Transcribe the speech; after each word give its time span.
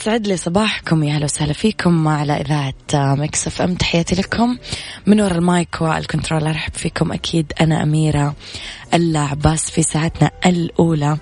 يسعد 0.00 0.26
لي 0.26 0.36
صباحكم 0.36 1.02
يا 1.02 1.14
أهلا 1.14 1.24
وسهلا 1.24 1.52
فيكم 1.52 2.08
على 2.08 2.32
إذاعة 2.32 2.74
Mix 2.94 3.46
FM. 3.46 3.74
تحياتي 3.74 4.14
لكم. 4.14 4.58
من 5.06 5.20
وراء 5.20 5.38
المايك 5.38 5.80
والكنترول 5.80 6.46
أرحب 6.46 6.74
فيكم 6.74 7.12
أكيد 7.12 7.52
أنا 7.60 7.82
أميرة 7.82 8.34
العباس 8.94 9.70
في 9.70 9.82
ساعتنا 9.82 10.30
الأولى 10.46 11.18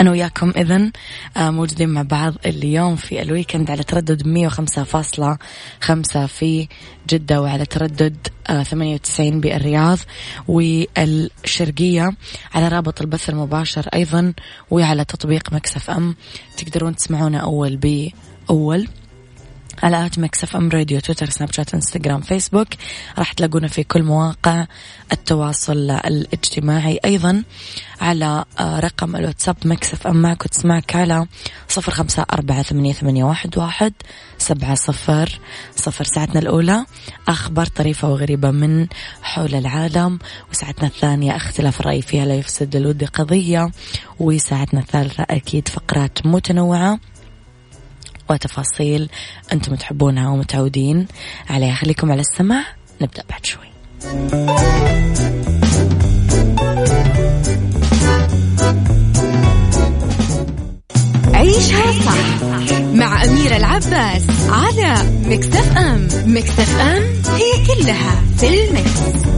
أنا 0.00 0.10
وياكم 0.10 0.52
إذن 0.56 0.92
موجودين 1.36 1.88
مع 1.88 2.02
بعض 2.02 2.34
اليوم 2.46 2.96
في 2.96 3.22
ال 3.22 3.28
weekend 3.28 3.70
على 3.70 3.82
تردد 3.82 4.22
105.5 4.22 6.26
في 6.26 6.68
جدة 7.08 7.42
وعلى 7.42 7.66
تردد 7.66 8.16
98 8.46 9.40
بالرياض. 9.40 9.98
والشرقية 10.48 12.10
على 12.54 12.68
رابط 12.68 13.00
البث 13.00 13.30
المباشر 13.30 13.88
أيضا 13.94 14.32
وعلى 14.70 15.04
تطبيق 15.04 15.52
Mix 15.52 15.90
FM 15.90 16.16
تقدرون 16.56 16.96
تسمعونا 16.96 17.38
أول 17.38 17.76
بأول. 17.76 18.88
على 19.82 20.06
at 20.06 20.18
FM 20.18 20.68
Radio 20.68 21.00
تويتر 21.00 21.30
سناب 21.30 21.52
شات 21.52 21.74
انستغرام 21.74 22.20
فيسبوك. 22.20 22.68
راح 23.18 23.32
تلاقونا 23.32 23.68
في 23.68 23.84
كل 23.84 24.02
مواقع 24.02 24.66
التواصل 25.12 25.90
الاجتماعي. 25.90 27.00
أيضا 27.04 27.42
على 28.00 28.44
رقم 28.60 29.16
الواتساب 29.16 29.56
Mix 29.64 29.94
FM 29.94 30.16
معك 30.22 30.44
وتسمعك 30.44 30.96
على 30.96 31.26
صفر 31.68 31.92
خمسة 31.92 32.26
أربعة 32.32 32.62
ثمانية, 32.62 32.92
ثمانية 32.92 33.24
واحد, 33.24 33.58
واحد 33.58 33.92
سبعة 34.38 34.74
صفر 34.74 35.40
صفر. 35.76 36.04
ساعتنا 36.04 36.40
الأولى 36.40 36.84
أخبار 37.28 37.66
طريفة 37.66 38.08
وغريبة 38.08 38.50
من 38.50 38.86
حول 39.22 39.54
العالم 39.54 40.18
وساعتنا 40.50 40.88
الثانية 40.88 41.36
اختلاف 41.36 41.80
الرأي 41.80 42.02
فيها 42.02 42.24
لا 42.24 42.34
يفسد 42.34 42.76
الود 42.76 43.04
قضية 43.04 43.70
وساعتنا 44.18 44.80
الثالثة 44.80 45.26
أكيد 45.30 45.68
فقرات 45.68 46.26
متنوعة. 46.26 46.98
وتفاصيل 48.30 49.08
أنتم 49.52 49.74
تحبونها 49.74 50.28
ومتعودين 50.28 51.06
عليها. 51.50 51.74
خليكم 51.74 52.12
على 52.12 52.20
السماع 52.20 52.64
نبدأ 53.00 53.22
بعد 53.30 53.46
شوي. 53.46 53.68
عيشها 61.34 61.92
صح 61.92 62.42
مع 62.94 63.24
أميرة 63.24 63.56
العباس 63.56 64.22
على 64.48 65.10
مكتف 65.26 65.76
أم. 65.76 66.08
مكتف 66.26 66.80
أم 66.80 67.02
هي 67.34 67.66
كلها 67.66 68.22
في 68.38 68.64
المكس. 68.64 69.28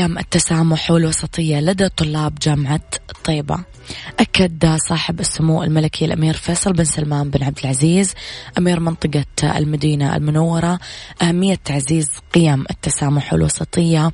قيم 0.00 0.18
التسامح 0.18 0.90
والوسطية 0.90 1.60
لدى 1.60 1.88
طلاب 1.88 2.34
جامعة 2.34 2.80
طيبة. 3.24 3.58
أكد 4.20 4.76
صاحب 4.88 5.20
السمو 5.20 5.62
الملكي 5.62 6.04
الأمير 6.04 6.34
فيصل 6.34 6.72
بن 6.72 6.84
سلمان 6.84 7.30
بن 7.30 7.42
عبد 7.42 7.58
العزيز 7.58 8.14
أمير 8.58 8.80
منطقة 8.80 9.58
المدينة 9.58 10.16
المنورة 10.16 10.78
أهمية 11.22 11.54
تعزيز 11.64 12.08
قيم 12.34 12.64
التسامح 12.70 13.32
والوسطية 13.32 14.12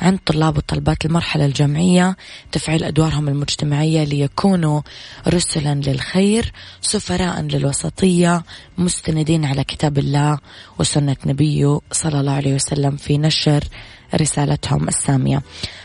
عند 0.00 0.18
طلاب 0.26 0.56
وطلبات 0.56 1.04
المرحلة 1.04 1.44
الجامعية 1.44 2.16
تفعيل 2.52 2.84
أدوارهم 2.84 3.28
المجتمعية 3.28 4.04
ليكونوا 4.04 4.80
رسلا 5.28 5.74
للخير 5.74 6.52
سفراء 6.80 7.40
للوسطية 7.40 8.42
مستندين 8.78 9.44
على 9.44 9.64
كتاب 9.64 9.98
الله 9.98 10.38
وسنة 10.78 11.16
نبيه 11.26 11.80
صلى 11.92 12.20
الله 12.20 12.32
عليه 12.32 12.54
وسلم 12.54 12.96
في 12.96 13.18
نشر 13.18 13.64
رسالتهم 14.14 14.88
السامية. 14.88 15.42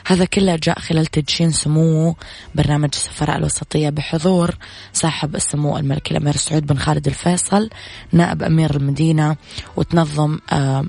هذا 0.07 0.25
كله 0.25 0.55
جاء 0.55 0.79
خلال 0.79 1.05
تدشين 1.05 1.51
سمو 1.51 2.15
برنامج 2.55 2.89
السفراء 2.93 3.37
الوسطية 3.37 3.89
بحضور 3.89 4.55
صاحب 4.93 5.35
السمو 5.35 5.77
الملكي 5.77 6.11
الأمير 6.11 6.35
سعود 6.37 6.67
بن 6.67 6.77
خالد 6.77 7.07
الفيصل 7.07 7.69
نائب 8.11 8.43
أمير 8.43 8.75
المدينة 8.75 9.35
وتنظم 9.77 10.39
آه 10.51 10.85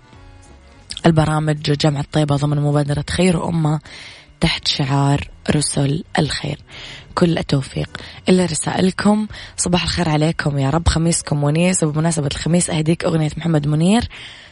البرامج 1.06 1.56
جامعة 1.56 2.04
طيبة 2.12 2.36
ضمن 2.36 2.60
مبادرة 2.60 3.04
خير 3.10 3.36
وأمة 3.36 3.80
تحت 4.42 4.68
شعار 4.68 5.28
رسل 5.50 6.04
الخير. 6.18 6.58
كل 7.14 7.38
التوفيق. 7.38 7.88
إلا 8.28 8.44
رسائلكم. 8.44 9.26
صباح 9.56 9.82
الخير 9.82 10.08
عليكم 10.08 10.58
يا 10.58 10.70
رب. 10.70 10.88
خميسكم 10.88 11.44
ونيس 11.44 11.82
وبمناسبة 11.82 12.26
الخميس 12.26 12.70
أهديك 12.70 13.04
أغنية 13.04 13.30
محمد 13.36 13.66
منير. 13.66 14.08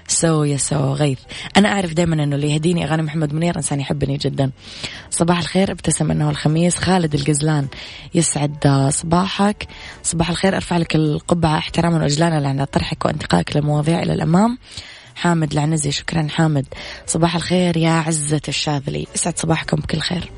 سو 0.07 0.45
يا 0.45 0.57
سو. 0.57 0.93
غيث. 0.93 1.19
أنا 1.57 1.69
أعرف 1.69 1.93
دائما 1.93 2.25
أنه 2.25 2.37
اللي 2.37 2.51
يهديني 2.51 2.85
أغاني 2.85 3.03
محمد 3.03 3.33
منير 3.35 3.57
إنسان 3.57 3.81
يحبني 3.81 4.17
جدا. 4.17 4.51
صباح 5.11 5.39
الخير. 5.39 5.73
ابتسم 5.73 6.11
أنه 6.11 6.31
الخميس. 6.31 6.77
خالد 6.77 7.15
القزلان 7.15 7.69
يسعد 8.15 8.89
صباحك. 8.91 9.67
صباح 10.03 10.31
الخير. 10.31 10.57
أرفع 10.57 10.77
لك 10.77 10.95
القبعة. 10.95 11.59
احتراما 11.59 12.03
وإجلالا 12.03 12.49
على 12.49 12.67
طرحك 12.67 13.05
وانتقائك 13.05 13.57
للمواضيع 13.57 14.03
إلى 14.03 14.13
الأمام. 14.13 14.59
حامد 15.15 15.53
العنزي. 15.53 15.91
شكرا 15.91 16.27
حامد. 16.31 16.67
صباح 17.07 17.37
الخير 17.37 17.77
يا 17.77 17.91
عزة 17.91 18.41
الشاذلي. 18.49 19.07
يسعد 19.15 19.39
صباحكم 19.39 19.77
بكل 19.77 19.99
خير. 19.99 20.31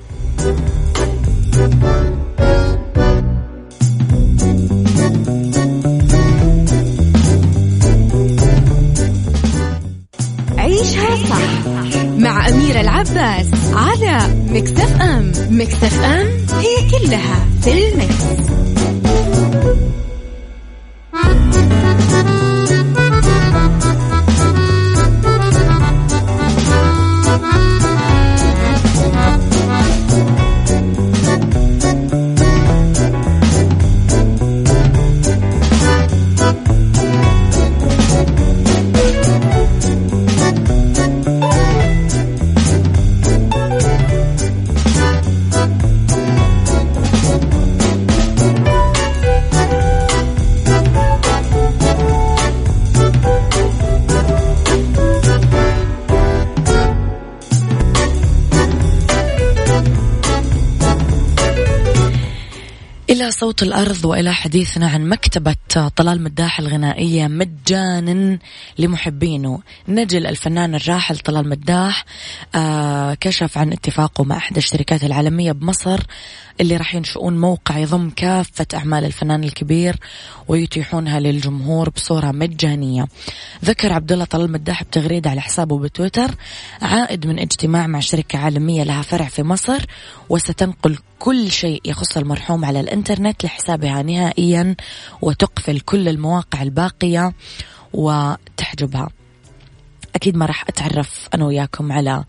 عيشها 10.59 11.17
صح 11.17 11.67
مع 12.19 12.49
أمير 12.49 12.63
أميرة 12.73 12.81
العباس 12.81 13.47
على 13.73 14.35
مكتف 14.49 15.01
أم 15.01 15.33
مكتف 15.51 16.03
أم 16.03 16.27
هي 16.59 16.91
كلها 16.91 17.47
في 17.63 17.73
المكس. 17.73 18.53
صوت 63.52 63.62
الأرض 63.62 64.04
وإلى 64.04 64.34
حديثنا 64.34 64.88
عن 64.88 65.08
مكتبة 65.08 65.56
طلال 65.96 66.22
مداح 66.22 66.60
الغنائية 66.60 67.26
مجانا 67.26 68.38
لمحبينه. 68.78 69.60
نجل 69.88 70.26
الفنان 70.26 70.75
الراحل 70.75 71.19
طلال 71.19 71.49
مداح 71.49 72.04
آه 72.54 73.14
كشف 73.14 73.58
عن 73.58 73.72
اتفاقه 73.72 74.25
مع 74.25 74.37
إحدى 74.37 74.58
الشركات 74.58 75.04
العالمية 75.04 75.52
بمصر 75.52 76.00
اللي 76.60 76.76
راح 76.76 76.94
ينشؤون 76.94 77.40
موقع 77.40 77.78
يضم 77.78 78.10
كافة 78.10 78.66
أعمال 78.75 79.04
الفنان 79.04 79.44
الكبير 79.44 79.96
ويتيحونها 80.49 81.20
للجمهور 81.20 81.88
بصورة 81.90 82.31
مجانية. 82.31 83.06
ذكر 83.64 83.93
عبد 83.93 84.12
الله 84.12 84.25
طلال 84.25 84.52
مداح 84.52 84.82
بتغريدة 84.82 85.31
على 85.31 85.40
حسابه 85.40 85.78
بتويتر 85.78 86.31
عائد 86.82 87.26
من 87.26 87.38
اجتماع 87.38 87.87
مع 87.87 88.00
شركة 88.00 88.38
عالمية 88.38 88.82
لها 88.82 89.02
فرع 89.02 89.26
في 89.26 89.43
مصر 89.43 89.84
وستنقل 90.28 90.99
كل 91.22 91.50
شيء 91.50 91.81
يخص 91.84 92.16
المرحوم 92.16 92.64
على 92.64 92.81
الإنترنت 92.81 93.42
لحسابها 93.44 94.03
نهائيا 94.03 94.77
وتقفل 95.23 95.81
كل 95.81 96.09
المواقع 96.09 96.62
الباقية 96.62 97.33
وتحجبها. 97.93 99.09
أكيد 100.15 100.37
ما 100.37 100.47
راح 100.47 100.65
أتعرف 100.69 101.29
أنا 101.35 101.47
وياكم 101.47 101.93
على 101.93 102.25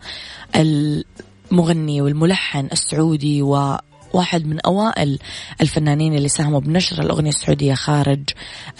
المغني 0.56 2.00
والملحن 2.00 2.68
السعودي 2.72 3.42
و 3.42 3.76
واحد 4.12 4.46
من 4.46 4.60
أوائل 4.60 5.18
الفنانين 5.60 6.14
اللي 6.14 6.28
ساهموا 6.28 6.60
بنشر 6.60 7.02
الأغنية 7.02 7.30
السعودية 7.30 7.74
خارج 7.74 8.22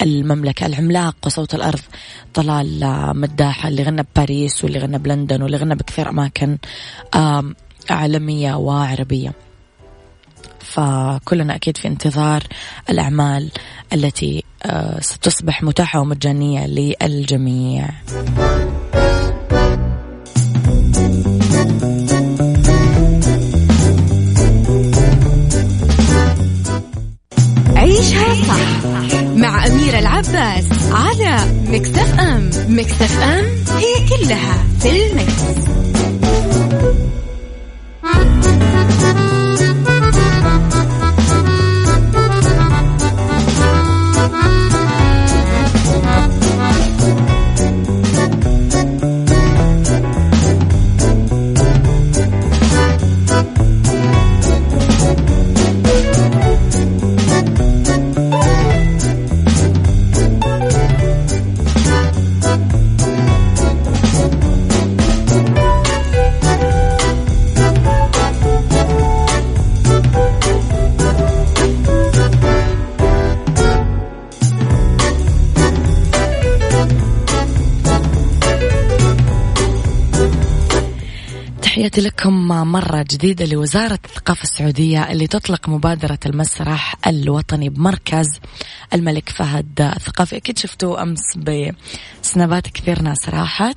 المملكة. 0.03 0.67
العملاق 0.67 1.17
وصوت 1.27 1.55
الأرض 1.55 1.81
طلال 2.35 2.81
مداحة 3.17 3.69
اللي 3.69 3.83
غنى 3.83 4.03
بباريس 4.03 4.65
واللي 4.65 4.79
غنى 4.79 4.99
بلندن 4.99 5.43
واللي 5.43 5.57
غنى 5.57 5.75
بكثير 5.75 6.09
أماكن 6.09 6.59
عالمية 7.91 8.55
وعربية. 8.55 9.33
فكلنا 10.75 11.55
أكيد 11.55 11.77
في 11.77 11.89
انتظار 11.89 12.43
الأعمال 12.91 13.51
التي 13.93 14.45
آه، 14.63 15.01
ستصبح 15.01 15.63
متاحة 15.63 16.01
ومجانية 16.01 16.67
للجميع 16.67 17.89
عيشها 27.77 28.35
صح 28.35 28.85
مع 29.37 29.67
أميرة 29.67 29.99
العباس 29.99 30.65
على 30.93 31.37
مكتف 31.69 32.21
أم 32.21 32.51
مكتف 32.69 33.23
أم 33.23 33.45
هي 33.77 34.09
كلها 34.09 34.65
في 34.81 35.07
المكس. 35.07 35.65
مرة 82.65 83.03
جديدة 83.11 83.45
لوزارة 83.45 83.99
الثقافة 84.25 84.43
السعودية 84.43 85.13
اللي 85.13 85.27
تطلق 85.27 85.69
مبادرة 85.69 86.19
المسرح 86.27 86.95
الوطني 87.07 87.69
بمركز 87.69 88.27
الملك 88.95 89.29
فهد 89.29 89.81
الثقافي. 89.97 90.37
أكيد 90.37 90.59
شفتوا 90.59 91.03
أمس 91.03 91.37
بسنابات 91.37 92.67
كثير 92.67 93.03
ناس 93.03 93.29
راحت 93.29 93.77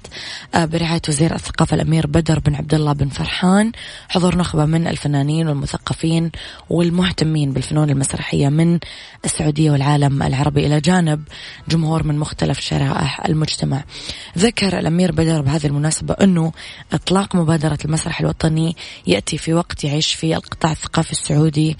آه، 0.55 0.65
برعاية 0.65 1.01
وزير 1.09 1.35
الثقافة 1.35 1.75
الأمير 1.75 2.07
بدر 2.07 2.39
بن 2.39 2.55
عبد 2.55 2.73
الله 2.73 2.93
بن 2.93 3.09
فرحان 3.09 3.71
حضور 4.09 4.37
نخبة 4.37 4.65
من 4.65 4.87
الفنانين 4.87 5.47
والمثقفين 5.47 6.31
والمهتمين 6.69 7.51
بالفنون 7.51 7.89
المسرحية 7.89 8.49
من 8.49 8.79
السعودية 9.25 9.71
والعالم 9.71 10.23
العربي 10.23 10.65
إلى 10.65 10.81
جانب 10.81 11.23
جمهور 11.67 12.03
من 12.03 12.19
مختلف 12.19 12.59
شرائح 12.59 13.25
المجتمع. 13.25 13.83
ذكر 14.37 14.79
الأمير 14.79 15.11
بدر 15.11 15.41
بهذه 15.41 15.67
المناسبة 15.67 16.13
أنه 16.13 16.51
إطلاق 16.93 17.35
مبادرة 17.35 17.77
المسرح 17.85 18.19
الوطني 18.19 18.75
يأتي 19.07 19.37
في 19.37 19.53
وقت 19.53 19.83
يعيش 19.83 20.13
فيه 20.13 20.36
القطاع 20.37 20.71
الثقافي 20.71 21.11
السعودي 21.11 21.77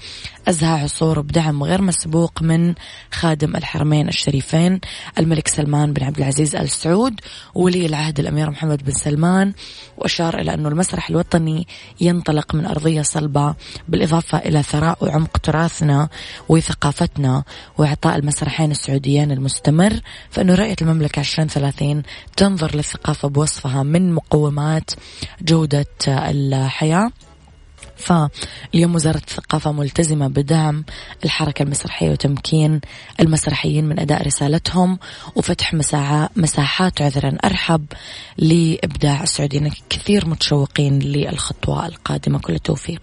أزهى 0.48 0.82
عصور 0.82 1.20
بدعم 1.20 1.62
غير 1.62 1.82
مسبوق 1.82 2.42
من 2.42 2.74
خادم 3.12 3.56
الحرمين 3.56 4.08
الشريفين 4.08 4.80
الملك 5.18 5.48
سلمان 5.48 5.92
بن 5.92 6.04
عبد 6.04 6.18
العزيز 6.18 6.56
آل 6.56 6.70
سعود 6.70 7.20
وولي 7.54 7.86
العهد 7.86 8.20
الأمير 8.20 8.50
محمد 8.50 8.84
بن 8.84 8.92
سلمان 8.92 9.52
وأشار 9.96 10.40
إلى 10.40 10.54
أنه 10.54 10.68
المسرح 10.68 11.10
الوطني 11.10 11.66
ينطلق 12.00 12.54
من 12.54 12.66
أرضية 12.66 13.02
صلبة 13.02 13.54
بالإضافة 13.88 14.38
إلى 14.38 14.62
ثراء 14.62 15.04
وعمق 15.04 15.38
تراثنا 15.38 16.08
وثقافتنا 16.48 17.44
وإعطاء 17.78 18.16
المسرحين 18.16 18.70
السعوديين 18.70 19.32
المستمر 19.32 20.00
فإنه 20.30 20.54
رؤية 20.54 20.76
المملكة 20.82 21.20
2030 21.20 22.02
تنظر 22.36 22.76
للثقافة 22.76 23.28
بوصفها 23.28 23.82
من 23.82 24.12
مقومات 24.12 24.90
جودة 25.42 25.86
الحياة. 26.08 27.10
فاليوم 27.98 28.94
وزارة 28.94 29.16
الثقافة 29.16 29.72
ملتزمة 29.72 30.28
بدعم 30.28 30.84
الحركة 31.24 31.62
المسرحية 31.62 32.10
وتمكين 32.10 32.80
المسرحيين 33.20 33.84
من 33.84 33.98
أداء 33.98 34.26
رسالتهم 34.26 34.98
وفتح 35.36 35.74
مساحات 36.36 37.02
عذرا 37.02 37.36
أرحب 37.44 37.86
لإبداع 38.38 39.22
السعوديين 39.22 39.70
كثير 39.90 40.28
متشوقين 40.28 40.98
للخطوة 40.98 41.86
القادمة. 41.86 42.38
كل 42.38 42.54
التوفيق. 42.54 43.02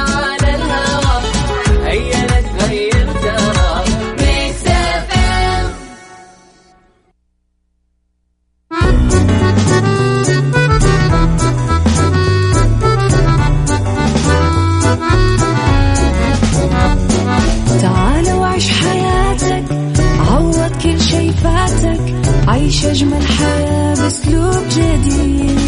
أجمل 22.71 23.27
حياة 23.27 23.93
بأسلوب 23.95 24.63
جديد. 24.69 25.59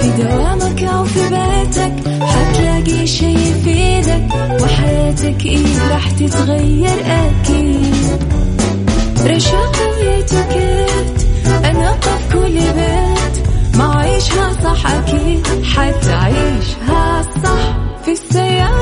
في 0.00 0.10
دوامك 0.22 0.82
أو 0.82 1.04
في 1.04 1.20
بيتك 1.20 1.94
حتلاقي 2.22 3.06
شي 3.06 3.32
يفيدك 3.32 4.28
وحياتك 4.62 5.46
إيه 5.46 5.88
راح 5.90 6.10
تتغير 6.10 6.88
أكيد. 7.06 7.94
رشاق 9.26 9.76
ويتوكيت 10.00 11.26
أنا 11.64 11.90
قف 11.90 12.32
كل 12.32 12.52
بيت 12.52 13.46
ما 13.78 13.96
عيشها 13.98 14.52
صح 14.64 14.86
أكيد 14.90 15.46
حتعيشها 15.64 17.22
صح 17.44 17.76
في 18.04 18.12
السيارة. 18.12 18.81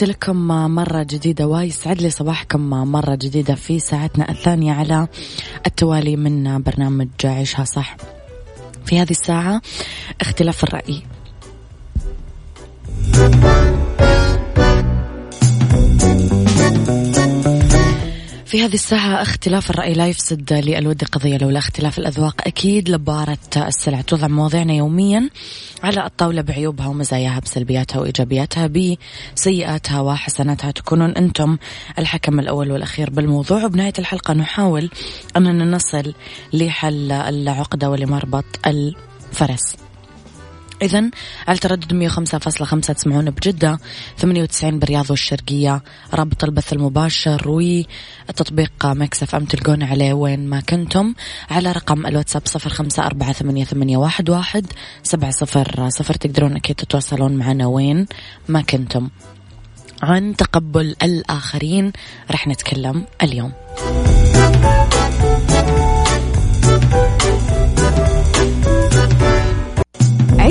تحياتي 0.00 0.18
لكم 0.18 0.48
مرة 0.74 1.02
جديدة 1.02 1.46
ويسعد 1.46 2.02
لي 2.02 2.10
صباحكم 2.10 2.60
مرة 2.70 3.14
جديدة 3.14 3.54
في 3.54 3.78
ساعتنا 3.78 4.30
الثانية 4.30 4.72
على 4.72 5.08
التوالي 5.66 6.16
من 6.16 6.62
برنامج 6.62 7.08
عيشها 7.24 7.64
صح. 7.64 7.96
في 8.84 8.98
هذه 8.98 9.10
الساعة 9.10 9.62
اختلاف 10.20 10.64
الرأي. 10.64 11.02
في 18.50 18.64
هذه 18.64 18.74
الساعة 18.74 19.22
اختلاف 19.22 19.70
الرأي 19.70 19.94
لا 19.94 20.06
يفسد 20.06 20.52
للود 20.52 21.04
قضية 21.04 21.36
لولا 21.36 21.58
اختلاف 21.58 21.98
الأذواق 21.98 22.34
أكيد 22.46 22.88
لبارة 22.88 23.38
السلع. 23.56 24.00
توضع 24.00 24.28
مواضيعنا 24.28 24.72
يوميا 24.72 25.30
على 25.82 26.06
الطاولة 26.06 26.42
بعيوبها 26.42 26.86
ومزاياها 26.86 27.40
بسلبياتها 27.40 28.00
وإيجابياتها 28.00 28.70
بسيئاتها 29.36 30.00
وحسناتها. 30.00 30.70
تكونون 30.70 31.10
أنتم 31.10 31.58
الحكم 31.98 32.40
الأول 32.40 32.72
والأخير 32.72 33.10
بالموضوع. 33.10 33.64
وبنهاية 33.64 33.92
الحلقة 33.98 34.34
نحاول 34.34 34.90
أننا 35.36 35.64
نصل 35.64 36.14
لحل 36.52 37.12
العقدة 37.12 37.90
ولمربط 37.90 38.44
الفرس. 38.66 39.76
إذا 40.82 41.10
على 41.48 41.58
تردد 41.58 42.08
105.5 42.08 42.94
تسمعون 42.94 43.30
بجدة. 43.30 43.78
98 44.18 44.78
برياض 44.78 45.10
والشرقية 45.10 45.82
رابط 46.14 46.44
البث 46.44 46.72
المباشر 46.72 47.48
وتطبيق 47.48 48.86
مكسف 48.86 49.34
أم 49.34 49.44
تلقون 49.44 49.82
عليه 49.82 50.12
وين 50.12 50.48
ما 50.48 50.60
كنتم. 50.60 51.14
على 51.50 51.72
رقم 51.72 52.06
الواتساب 52.06 52.48
0548811700 52.48 54.64
سبعة 55.02 55.30
صفر 55.30 55.88
صفر 55.88 56.14
تقدرون 56.14 56.56
أكيد 56.56 56.76
تتواصلون 56.76 57.36
معنا 57.36 57.66
وين 57.66 58.06
ما 58.48 58.62
كنتم. 58.62 59.08
عن 60.02 60.36
تقبل 60.36 60.96
الآخرين 61.02 61.92
رح 62.30 62.48
نتكلم 62.48 63.06
اليوم. 63.22 63.52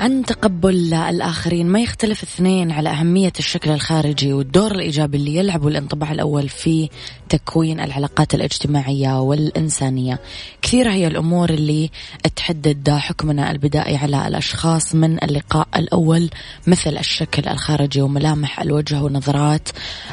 عن 0.00 0.19
تقبل 0.30 0.94
الآخرين. 0.94 1.66
ما 1.66 1.80
يختلف 1.80 2.22
اثنين 2.22 2.70
على 2.70 2.88
أهمية 2.88 3.32
الشكل 3.38 3.70
الخارجي 3.70 4.32
والدور 4.32 4.72
الإيجابي 4.72 5.16
اللي 5.16 5.36
يلعبه 5.36 5.68
الانطباع 5.68 6.12
الأول 6.12 6.48
في 6.48 6.88
تكوين 7.28 7.80
العلاقات 7.80 8.34
الاجتماعية 8.34 9.20
والإنسانية. 9.20 10.20
كثيرة 10.62 10.90
هي 10.90 11.06
الأمور 11.06 11.50
اللي 11.50 11.90
تحدد 12.36 12.90
حكمنا 12.90 13.50
البدائي 13.50 13.96
على 13.96 14.28
الأشخاص 14.28 14.94
من 14.94 15.24
اللقاء 15.24 15.68
الأول 15.76 16.30
مثل 16.66 16.98
الشكل 16.98 17.48
الخارجي 17.48 18.02
وملامح 18.02 18.60
الوجه 18.60 19.02
ونظرات 19.02 19.68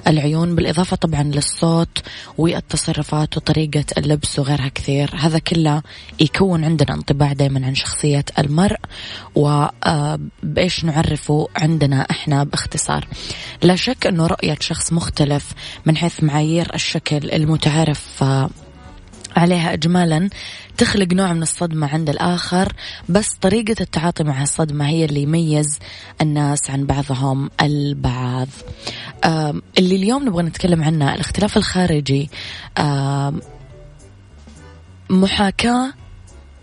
العيون 0.08 0.56
بالإضافة 0.56 0.96
طبعا 0.96 1.24
للصوت 1.24 1.98
والتصرفات 2.38 3.38
وطريقة 3.38 3.86
اللبس 3.98 4.40
وغيرها 4.40 4.68
كثير. 4.68 5.12
هذا 5.20 5.40
كله 5.40 5.82
يكون 6.20 6.64
عندنا 6.64 6.94
انطباع 6.96 7.34
دائما 7.34 7.66
عن 7.66 7.76
شخصية 7.76 8.26
المرء 8.40 8.80
وبإيش 10.44 10.86
نعرفه 10.86 11.48
عندنا 11.56 12.08
إحنا 12.12 12.44
باختصار. 12.44 13.08
لا 13.64 13.76
شك 13.76 14.08
أنه 14.08 14.28
رؤية 14.28 14.58
شخص 14.60 14.94
مختلف 14.94 15.52
من 15.86 15.98
حيث 15.98 16.24
معايير 16.24 16.76
الشكل 16.76 17.32
المتعارف 17.32 18.24
عليها 19.36 19.74
اجمالا 19.74 20.30
تخلق 20.78 21.14
نوع 21.14 21.34
من 21.34 21.42
الصدمة 21.42 21.88
عند 21.88 22.10
الآخر 22.10 22.74
بس 23.10 23.30
طريقة 23.42 23.76
التعاطي 23.82 24.24
مع 24.24 24.42
الصدمة 24.44 24.88
هي 24.88 25.06
اللي 25.06 25.22
يميز 25.22 25.80
الناس 26.22 26.70
عن 26.70 26.86
بعضهم 26.86 27.50
البعض. 27.62 28.48
اللي 29.78 29.96
اليوم 29.96 30.26
نبغى 30.26 30.44
نتكلم 30.44 30.84
عنه 30.84 31.14
الاختلاف 31.14 31.58
الخارجي 31.58 32.30
محاكاة 35.10 35.94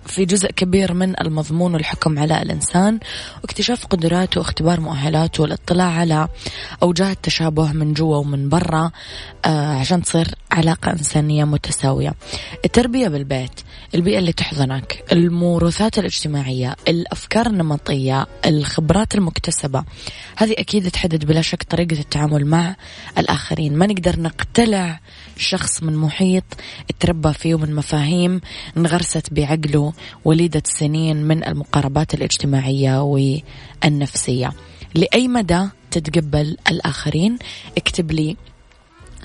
في 0.06 0.24
جزء 0.24 0.50
كبير 0.50 0.94
من 0.94 1.20
المضمون 1.20 1.74
والحكم 1.74 2.18
على 2.18 2.42
الإنسان 2.42 2.98
واكتشاف 3.42 3.86
قدراته 3.86 4.38
واختبار 4.40 4.80
مؤهلاته 4.80 5.42
والاطلاع 5.42 5.90
على 5.90 6.28
أوجاه 6.82 7.12
التشابه 7.12 7.72
من 7.72 7.94
جوا 7.94 8.16
ومن 8.16 8.48
برا 8.48 8.90
آه 9.44 9.74
عشان 9.78 10.02
تصير 10.02 10.33
علاقة 10.54 10.92
إنسانية 10.92 11.44
متساوية. 11.44 12.14
التربية 12.64 13.08
بالبيت 13.08 13.60
البيئة 13.94 14.18
اللي 14.18 14.32
تحضنك 14.32 15.04
الموروثات 15.12 15.98
الاجتماعية 15.98 16.76
الأفكار 16.88 17.46
النمطية 17.46 18.26
الخبرات 18.46 19.14
المكتسبة. 19.14 19.84
هذه 20.36 20.52
أكيد 20.58 20.90
تحدد 20.90 21.24
بلا 21.24 21.42
شك 21.42 21.62
طريقة 21.62 22.00
التعامل 22.00 22.46
مع 22.46 22.76
الآخرين. 23.18 23.76
ما 23.76 23.86
نقدر 23.86 24.20
نقتلع 24.20 25.00
شخص 25.36 25.82
من 25.82 25.96
محيط 25.96 26.44
تربى 27.00 27.32
فيه 27.32 27.54
ومن 27.54 27.74
مفاهيم 27.74 28.40
انغرست 28.76 29.32
بعقله 29.32 29.92
وليدة 30.24 30.62
سنين 30.66 31.16
من 31.16 31.44
المقاربات 31.44 32.14
الاجتماعية 32.14 33.02
والنفسية. 33.02 34.52
لأي 34.94 35.28
مدى 35.28 35.68
تتقبل 35.90 36.56
الآخرين؟ 36.70 37.38
اكتب 37.78 38.12
لي 38.12 38.36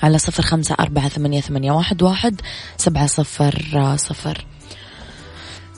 على 0.03 0.17
صفر 0.17 0.43
خمسة 0.43 0.75
أربعة 0.79 1.09
ثمانية, 1.09 1.41
ثمانية 1.41 1.71
واحد, 1.71 2.03
واحد 2.03 2.41
سبعة 2.77 3.07
صفر 3.07 3.95
صفر. 3.95 4.45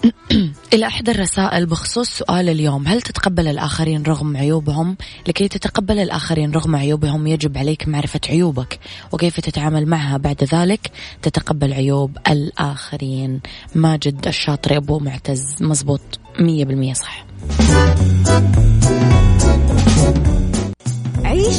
إلى 0.74 0.88
إحدى 0.88 1.12
الرسائل 1.12 1.66
بخصوص 1.66 2.10
سؤال 2.10 2.50
اليوم. 2.50 2.88
هل 2.88 3.01
تتقبل 3.01 3.48
الآخرين 3.48 4.04
رغم 4.04 4.38
عيوبهم؟ 4.38 4.98
لكي 5.28 5.48
تتقبل 5.48 6.00
الآخرين 6.00 6.51
رغم 6.51 6.75
عيوبهم 6.75 7.28
يجب 7.28 7.58
عليك 7.58 7.88
معرفة 7.88 8.20
عيوبك 8.30 8.80
وكيف 9.12 9.40
تتعامل 9.40 9.86
معها. 9.86 10.18
بعد 10.18 10.44
ذلك 10.44 10.92
تتقبل 11.22 11.74
عيوب 11.74 12.18
الآخرين. 12.30 13.40
ماجد 13.75 14.28
الشاطر 14.28 14.78
أبو 14.78 15.00
معتز 15.00 15.56
مزبوط 15.62 16.01
مية 16.40 16.66
بالمية 16.66 16.94
صح. 16.94 17.25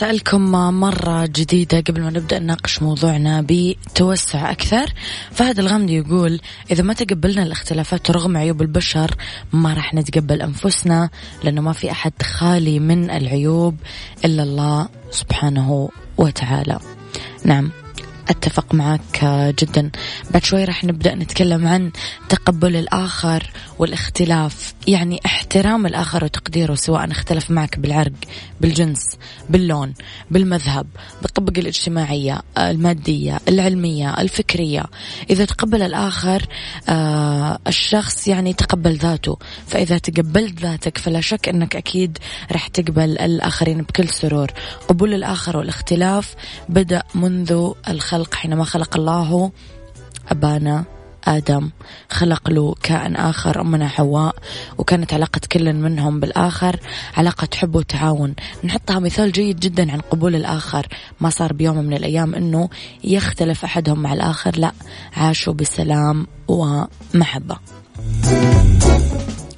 لرسائلكم 0.00 0.40
مرة 0.80 1.26
جديدة 1.26 1.80
قبل 1.80 2.02
ما 2.02 2.10
نبدأ 2.10 2.38
نناقش 2.38 2.82
موضوعنا 2.82 3.46
بتوسع 3.48 4.50
أكثر. 4.50 4.92
فهد 5.30 5.58
الغامدي 5.58 5.94
يقول 5.96 6.40
إذا 6.70 6.82
ما 6.82 6.94
تقبلنا 6.94 7.42
الاختلافات 7.42 8.10
رغم 8.10 8.36
عيوب 8.36 8.62
البشر 8.62 9.14
ما 9.52 9.74
راح 9.74 9.94
نتقبل 9.94 10.42
أنفسنا 10.42 11.10
لأنه 11.44 11.60
ما 11.60 11.72
في 11.72 11.90
أحد 11.90 12.12
خالي 12.22 12.78
من 12.78 13.10
العيوب 13.10 13.76
إلا 14.24 14.42
الله 14.42 14.88
سبحانه 15.10 15.88
وتعالى. 16.18 16.78
نعم. 17.44 17.79
أتفق 18.30 18.74
معك 18.74 19.24
جدا. 19.62 19.90
بعد 20.30 20.44
شوي 20.44 20.64
راح 20.64 20.84
نبدأ 20.84 21.14
نتكلم 21.14 21.66
عن 21.66 21.90
تقبل 22.28 22.76
الآخر 22.76 23.50
والاختلاف. 23.78 24.74
يعني 24.86 25.20
احترام 25.26 25.86
الآخر 25.86 26.24
وتقديره 26.24 26.74
سواء 26.74 27.10
اختلف 27.10 27.50
معك 27.50 27.78
بالعرق 27.78 28.12
بالجنس 28.60 29.16
باللون 29.48 29.94
بالمذهب 30.30 30.86
بالطبقة 31.22 31.60
الاجتماعية 31.60 32.42
المادية 32.58 33.40
العلمية 33.48 34.14
الفكرية. 34.20 34.84
إذا 35.30 35.44
تقبل 35.44 35.82
الآخر 35.82 36.46
آه 36.88 37.58
الشخص 37.66 38.28
يعني 38.28 38.52
تقبل 38.52 38.96
ذاته. 38.96 39.38
فإذا 39.66 39.98
تقبلت 39.98 40.60
ذاتك 40.60 40.98
فلا 40.98 41.20
شك 41.20 41.48
أنك 41.48 41.76
أكيد 41.76 42.18
راح 42.52 42.68
تقبل 42.68 43.18
الآخرين 43.18 43.82
بكل 43.82 44.08
سرور. 44.08 44.50
قبول 44.88 45.14
الآخر 45.14 45.56
والاختلاف 45.56 46.34
بدأ 46.68 47.02
منذ 47.14 47.72
الخلق. 47.88 48.19
حينما 48.34 48.64
خلق 48.64 48.96
الله 48.96 49.52
أبانا 50.28 50.84
آدم 51.24 51.70
خلق 52.10 52.50
له 52.50 52.74
كائن 52.82 53.16
آخر 53.16 53.60
أمنا 53.60 53.88
حواء 53.88 54.34
وكانت 54.78 55.14
علاقة 55.14 55.40
كل 55.52 55.72
منهم 55.72 56.20
بالآخر 56.20 56.80
علاقة 57.16 57.48
حب 57.54 57.74
وتعاون. 57.74 58.34
نحطها 58.64 58.98
مثال 58.98 59.32
جيد 59.32 59.60
جدا 59.60 59.92
عن 59.92 60.00
قبول 60.00 60.34
الآخر. 60.34 60.86
ما 61.20 61.30
صار 61.30 61.52
بيوم 61.52 61.76
من 61.76 61.92
الأيام 61.92 62.34
أنه 62.34 62.68
يختلف 63.04 63.64
أحدهم 63.64 64.00
مع 64.02 64.12
الآخر 64.12 64.58
لا 64.58 64.72
عاشوا 65.16 65.52
بسلام 65.52 66.26
ومحبة. 66.48 67.56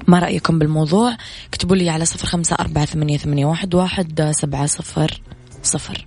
ما 0.08 0.18
رأيكم 0.18 0.58
بالموضوع؟ 0.58 1.16
اكتبوا 1.48 1.76
لي 1.76 1.90
على 1.90 2.04
صفر 2.04 2.26
خمسة 2.26 2.56
أربعة 2.60 2.84
ثمانية, 2.84 3.46
واحد 3.74 4.30
سبعة 4.30 4.66
صفر 4.66 5.22
صفر. 5.62 6.06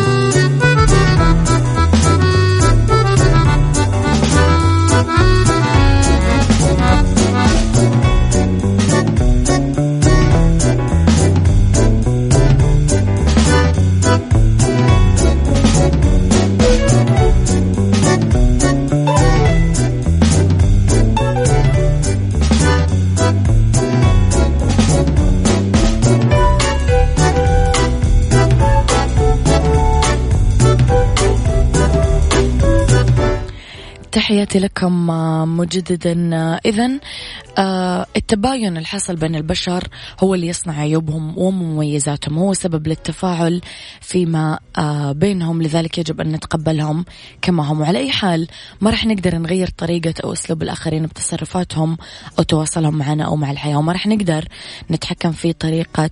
تحياتي 34.41 34.59
لكم 34.59 35.09
آه، 35.09 35.45
مجددا 35.45 36.35
آه، 36.35 36.59
إذا 36.65 36.89
آه، 37.57 38.05
التباين 38.15 38.77
اللي 38.77 38.87
حصل 38.87 39.15
بين 39.15 39.35
البشر 39.35 39.87
هو 40.19 40.35
اللي 40.35 40.47
يصنع 40.47 40.79
عيوبهم 40.79 41.37
ومميزاتهم 41.37 42.37
هو 42.37 42.53
سبب 42.53 42.87
للتفاعل 42.87 43.61
فيما 44.01 44.59
بينهم 45.11 45.61
لذلك 45.61 45.97
يجب 45.97 46.21
أن 46.21 46.31
نتقبلهم 46.31 47.05
كما 47.41 47.63
هم. 47.63 47.81
وعلى 47.81 47.99
أي 47.99 48.11
حال 48.11 48.47
ما 48.81 48.89
راح 48.89 49.05
نقدر 49.05 49.37
نغير 49.37 49.69
طريقة 49.77 50.13
أو 50.23 50.33
أسلوب 50.33 50.63
الآخرين 50.63 51.05
بتصرفاتهم 51.05 51.97
أو 52.39 52.43
تواصلهم 52.43 52.97
معنا 52.97 53.23
أو 53.25 53.35
مع 53.35 53.51
الحياة 53.51 53.77
وما 53.77 53.91
راح 53.91 54.07
نقدر 54.07 54.47
نتحكم 54.91 55.31
في 55.31 55.53
طريقة 55.53 56.09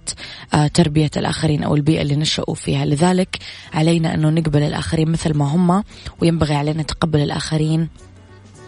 تربية 0.74 1.12
الآخرين 1.18 1.64
أو 1.64 1.76
البيئة 1.76 2.02
اللي 2.02 2.16
نشأوا 2.16 2.56
فيها. 2.56 2.86
لذلك 2.86 3.38
علينا 3.74 4.14
أنه 4.14 4.30
نقبل 4.30 4.64
الآخرين 4.64 5.12
مثل 5.12 5.38
ما 5.38 5.46
هم 5.46 5.84
وينبغي 6.22 6.56
علينا 6.56 6.84
تقبل 6.84 7.20
الآخرين 7.20 7.90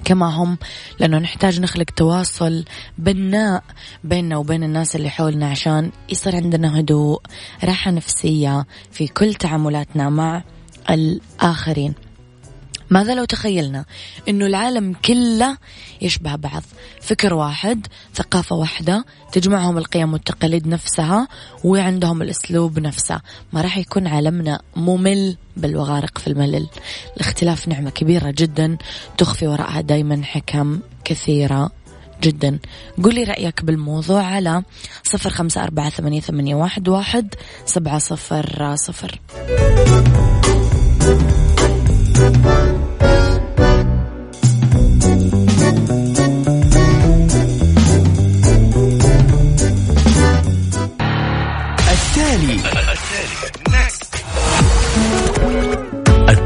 كما 0.06 0.26
هم 0.26 0.58
لأنه 1.00 1.18
نحتاج 1.18 1.60
نخلق 1.60 1.86
تواصل 1.96 2.66
بناء 2.98 3.64
بيننا 4.04 4.38
وبين 4.38 4.64
الناس 4.64 4.96
اللي 4.96 5.10
حولنا 5.10 5.50
عشان 5.50 5.92
يصير 6.10 6.36
عندنا 6.36 6.80
هدوء 6.80 7.22
راحة 7.64 7.92
نفسية 7.92 8.66
في 8.92 9.08
كل 9.08 9.34
تعاملاتنا 9.34 10.10
مع 10.10 10.44
الآخرين. 10.90 11.94
ماذا 12.92 13.16
لو 13.16 13.26
تخيلنا 13.26 13.86
أنه 14.30 14.46
العالم 14.46 14.94
كله 14.94 15.58
يشبه 16.02 16.36
بعض؟ 16.36 16.64
فكر 17.02 17.34
واحد 17.34 17.88
ثقافة 18.16 18.56
واحدة 18.56 19.06
تجمعهم 19.32 19.78
القيم 19.78 20.14
والتقاليد 20.14 20.68
نفسها 20.68 21.28
وعندهم 21.64 22.22
الأسلوب 22.22 22.80
نفسه. 22.80 23.22
ما 23.54 23.62
راح 23.62 23.78
يكون 23.78 24.08
عالمنا 24.08 24.62
ممل 24.76 25.38
بل 25.58 25.78
وغارق 25.78 26.18
في 26.18 26.28
الملل. 26.28 26.68
الاختلاف 27.18 27.68
نعمة 27.68 27.90
كبيرة 27.90 28.34
جدا 28.38 28.78
تخفي 29.18 29.48
وراءها 29.48 29.82
دايما 29.82 30.24
حكم 30.24 30.80
كثيرة 31.04 31.72
جدا. 32.22 32.60
قولي 33.04 33.24
رأيك 33.24 33.66
بالموضوع 33.66 34.24
على 34.24 34.64
صفر 35.04 35.30
خمسة 35.30 35.64
أربعة 35.64 35.90
ثمانية, 35.90 36.22
ثمانية 36.22 36.56
واحد, 36.56 36.90
واحد 36.90 37.36
سبعة 37.66 37.98
صفر 37.98 38.76
صفر. 38.76 39.20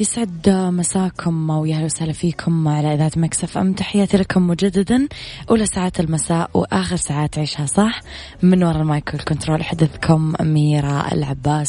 يسعد 0.00 0.48
مساكم 0.48 1.50
ويا 1.50 1.76
أهلا 1.76 1.84
وسهلا 1.84 2.12
فيكم 2.12 2.68
على 2.68 2.94
إذاعة 2.94 3.12
Mix 3.16 3.58
FM. 3.58 3.72
تحياتي 3.72 4.16
لكم 4.16 4.46
مجددا. 4.46 5.08
أولى 5.50 5.66
ساعات 5.66 6.00
المساء 6.00 6.50
وآخر 6.54 6.96
ساعات 6.96 7.38
عيشها 7.38 7.66
صح. 7.66 8.00
من 8.42 8.64
وراء 8.64 8.82
المايك 8.82 9.14
والكنترول 9.14 9.64
تحدثكم 9.64 10.32
اميره 10.40 11.12
العباس. 11.12 11.68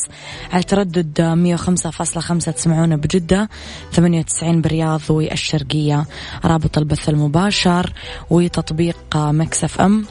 على 0.54 0.64
تردد 0.64 1.22
105.5 1.22 2.52
تسمعونا 2.52 2.96
بجدة. 2.96 3.50
98 3.92 4.62
بالرياض 4.62 5.02
والشرقية. 5.10 6.06
رابط 6.46 6.78
البث 6.78 7.10
المباشر 7.10 7.94
وتطبيق 8.30 8.98
Mix 9.16 9.82
FM. 9.82 10.06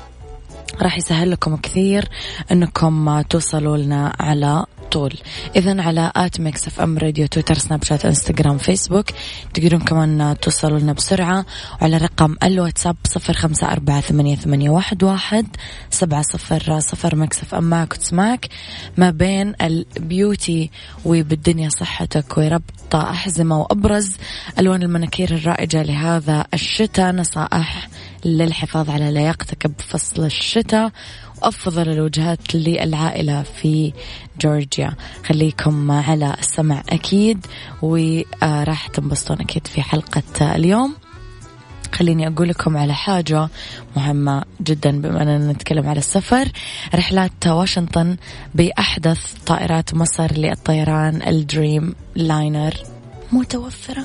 راح 0.82 0.98
يسهل 0.98 1.30
لكم 1.30 1.56
كثير 1.56 2.08
إنكم 2.52 3.20
توصلوا 3.20 3.76
لنا 3.76 4.12
على 4.20 4.66
طول. 4.90 5.14
اذا 5.56 5.82
على 5.82 6.12
at 6.16 6.40
Mix 6.40 6.66
FM 6.66 6.98
Radio 6.98 7.26
تويتر 7.26 7.54
سناب 7.54 7.84
شات 7.84 8.06
إنستغرام 8.06 8.58
فيسبوك. 8.58 9.06
تقدرون 9.54 9.80
كمان 9.80 10.36
توصلوا 10.42 10.78
لنا 10.78 10.92
بسرعة 10.92 11.46
وعلى 11.80 11.96
رقم 11.96 12.36
الواتساب 12.42 12.96
صفر 13.04 13.32
خمسة 13.32 13.72
أربعة 13.72 14.00
ثمانية, 14.00 14.36
ثمانية 14.36 14.70
واحد, 14.70 15.02
واحد 15.02 15.46
سبعة 15.90 16.22
صفر 16.22 16.80
صفر 16.80 17.16
Mix 17.16 17.42
FM 17.42 17.64
معك 17.64 17.92
وتسمعك. 17.92 18.48
ما 18.96 19.10
بين 19.10 19.54
ال 19.62 19.78
beauty 19.78 20.70
وبالدنيا 21.04 21.68
صحتك 21.68 22.38
وربط 22.38 22.94
أحزمة 22.94 23.60
وأبرز. 23.60 24.16
ألوان 24.58 24.82
المناكير 24.82 25.30
الرائجة 25.30 25.82
لهذا 25.82 26.46
الشتاء 26.54 27.12
نصائح 27.12 27.88
للحفاظ 28.24 28.90
على 28.90 29.10
لياقتك 29.10 29.66
بفصل 29.66 30.24
الشتاء. 30.24 30.90
وأفضل 31.42 31.88
الوجهات 31.88 32.54
للعائلة 32.54 33.42
في 33.42 33.92
جورجيا. 34.40 34.94
خليكم 35.26 35.90
على 35.90 36.36
السمع 36.38 36.82
أكيد 36.88 37.46
وراح 37.82 38.86
تنبسطون 38.86 39.40
أكيد 39.40 39.66
في 39.66 39.82
حلقة 39.82 40.54
اليوم. 40.54 40.94
خليني 41.92 42.28
أقول 42.28 42.48
لكم 42.48 42.76
على 42.76 42.94
حاجة 42.94 43.48
مهمة 43.96 44.44
جدا 44.62 45.00
بما 45.00 45.22
أننا 45.22 45.52
نتكلم 45.52 45.88
على 45.88 45.98
السفر. 45.98 46.48
رحلات 46.94 47.46
واشنطن 47.46 48.16
بأحدث 48.54 49.34
طائرات 49.46 49.94
مصر 49.94 50.32
للطيران 50.32 51.22
الدريم 51.28 51.94
لاينر 52.14 52.74
متوفرة. 53.32 54.04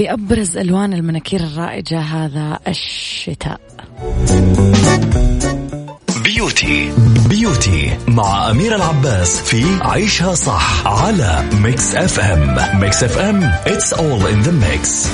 لأبرز 0.00 0.56
ألوان 0.56 0.92
المناكير 0.92 1.40
الرائجة 1.40 2.00
هذا 2.00 2.58
الشتاء. 2.68 3.60
beauty. 6.24 6.92
beauty 7.28 7.98
مع 8.08 8.50
أميرة 8.50 8.76
العباس 8.76 9.40
في 9.40 9.64
عيشها 9.82 10.34
صح 10.34 10.86
على 10.86 11.44
Mix 11.52 11.94
FM 11.94 12.80
Mix 12.80 13.04
FM 13.04 13.52
it's 13.66 13.92
all 13.92 14.26
in 14.26 14.46
the 14.46 14.52
mix. 14.52 15.08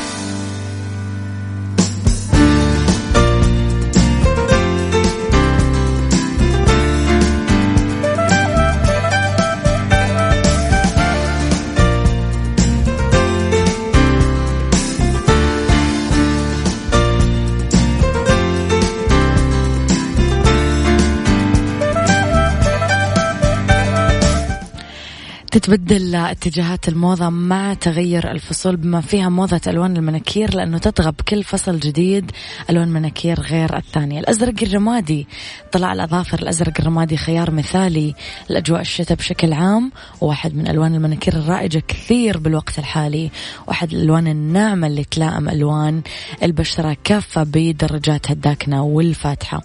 تتبدل 25.56 26.14
اتجاهات 26.14 26.88
الموضة 26.88 27.28
مع 27.28 27.74
تغير 27.74 28.30
الفصول 28.30 28.76
بما 28.76 29.00
فيها 29.00 29.28
موضة 29.28 29.60
ألوان 29.66 29.96
المناكير 29.96 30.54
لأنه 30.54 30.78
تطغى 30.78 31.12
بكل 31.12 31.44
فصل 31.44 31.78
جديد 31.78 32.30
ألوان 32.70 32.88
مناكير 32.88 33.40
غير 33.40 33.76
الثانية. 33.76 34.20
الأزرق 34.20 34.54
الرمادي 34.62 35.26
طلع 35.72 35.92
الأظافر 35.92 36.38
الأزرق 36.38 36.72
الرمادي 36.80 37.16
خيار 37.16 37.50
مثالي 37.50 38.14
لأجواء 38.48 38.80
الشتاء 38.80 39.16
بشكل 39.16 39.52
عام 39.52 39.92
واحد 40.20 40.54
من 40.54 40.68
ألوان 40.68 40.94
المناكير 40.94 41.34
الرائجة 41.34 41.82
كثير 41.88 42.38
بالوقت 42.38 42.78
الحالي 42.78 43.30
واحد 43.66 43.92
الألوان 43.92 44.26
الناعمة 44.26 44.86
اللي 44.86 45.04
تلائم 45.04 45.48
ألوان 45.48 46.02
البشرة 46.42 46.96
كافة 47.04 47.42
بدرجاتها 47.42 48.32
الداكنة 48.32 48.82
والفاتحة. 48.82 49.62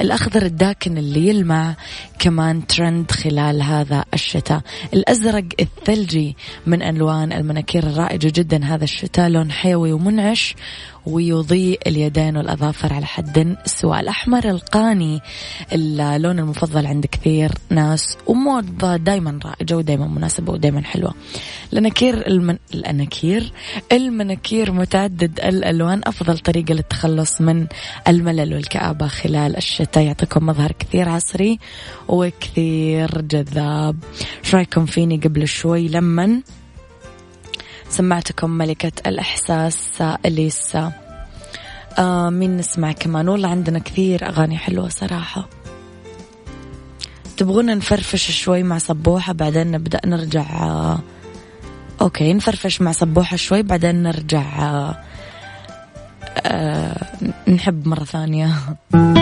الأخضر 0.00 0.42
الداكن 0.42 0.98
اللي 0.98 1.28
يلمع 1.28 1.74
كمان 2.18 2.66
ترند 2.66 3.10
خلال 3.10 3.62
هذا 3.62 4.04
الشتاء. 4.14 4.60
الأزرق 4.94 5.31
الثلجي 5.38 6.36
من 6.66 6.82
ألوان 6.82 7.32
المناكير 7.32 7.82
الرائجة 7.82 8.32
جدا. 8.34 8.64
هذا 8.64 8.84
الشتاء 8.84 9.28
لون 9.28 9.52
حيوي 9.52 9.92
ومنعش 9.92 10.54
ويضيء 11.06 11.80
اليدين 11.86 12.36
والأظافر 12.36 12.92
على 12.92 13.06
حد 13.06 13.56
سواء 13.64 14.00
الأحمر 14.00 14.48
القاني 14.50 15.20
اللون 15.72 16.38
المفضل 16.38 16.86
عند 16.86 17.06
كثير 17.06 17.50
ناس 17.70 18.16
وموضة 18.26 18.96
دايما 18.96 19.38
رائجة 19.44 19.76
ودايما 19.76 20.06
مناسبة 20.06 20.52
ودايما 20.52 20.82
حلوة. 20.82 21.14
الأناكير 21.72 22.26
المن... 22.26 22.58
الأناكير 22.74 23.52
المناكير 23.92 24.72
متعدد 24.72 25.40
الألوان 25.40 26.00
أفضل 26.04 26.38
طريقة 26.38 26.74
للتخلص 26.74 27.40
من 27.40 27.66
الملل 28.08 28.54
والكآبة 28.54 29.06
خلال 29.06 29.56
الشتاء. 29.56 30.04
يعطيكم 30.04 30.46
مظهر 30.46 30.72
كثير 30.72 31.08
عصري 31.08 31.58
وكثير 32.08 33.20
جذاب. 33.20 33.96
شو 34.42 34.56
رأيكم 34.56 34.86
فيني 34.86 35.16
قبل 35.16 35.48
شوي؟ 35.48 35.88
لمن 35.88 36.40
سمعتكم 37.92 38.50
ملكة 38.50 38.92
الإحساس 39.06 40.02
إليسا 40.26 40.92
آه 41.98 42.30
مين 42.30 42.56
نسمع 42.56 42.92
كمان؟ 42.92 43.28
والله 43.28 43.48
عندنا 43.48 43.78
كثير 43.78 44.28
أغاني 44.28 44.58
حلوة 44.58 44.88
صراحة. 44.88 45.48
تبغون 47.36 47.78
نفرفش 47.78 48.30
شوي 48.30 48.62
مع 48.62 48.78
صبوحة 48.78 49.32
بعدين 49.32 49.70
نبدأ 49.70 50.00
نرجع. 50.06 50.62
آه 50.62 50.98
أوكي 52.00 52.32
نفرفش 52.32 52.80
مع 52.80 52.92
صبوحة 52.92 53.36
شوي 53.36 53.62
بعدين 53.62 54.02
نرجع. 54.02 54.62
آه 54.62 54.96
أه 56.46 56.96
نحب 57.48 57.88
مرة 57.88 58.04
ثانية. 58.04 58.54